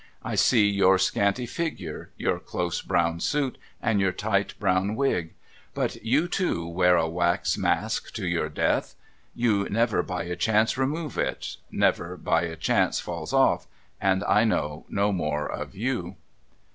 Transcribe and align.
I 0.23 0.33
see 0.33 0.67
your 0.67 0.97
scanty 0.97 1.45
figure, 1.45 2.09
your 2.17 2.39
close 2.39 2.81
brown 2.81 3.19
suit, 3.19 3.59
and 3.79 4.01
your 4.01 4.11
tight 4.11 4.55
brown 4.59 4.95
wig; 4.95 5.35
but 5.75 6.03
you, 6.03 6.27
too, 6.27 6.67
wear 6.67 6.97
a 6.97 7.07
wax 7.07 7.55
mask 7.55 8.11
to 8.15 8.25
your 8.25 8.49
death. 8.49 8.95
THE 9.35 9.43
FIRM 9.43 9.51
OF 9.51 9.55
BARBOX 9.67 9.69
BROTHERS 9.69 9.69
4^1 9.69 9.69
You 9.69 9.73
never 9.75 10.03
by 10.03 10.23
a 10.23 10.35
chance 10.35 10.77
remove 10.79 11.17
it— 11.19 11.27
it 11.43 11.57
never 11.69 12.17
by 12.17 12.41
a 12.45 12.55
chance 12.55 12.99
falls 12.99 13.31
off— 13.31 13.67
and 14.01 14.23
I 14.23 14.43
know 14.43 14.87
no 14.89 15.11
more 15.11 15.47
of 15.47 15.75
you.' 15.75 16.15